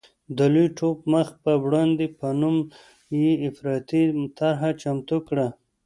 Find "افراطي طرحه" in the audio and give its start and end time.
3.49-4.69